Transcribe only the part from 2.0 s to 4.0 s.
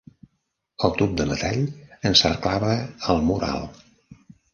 encerclava el mur alt.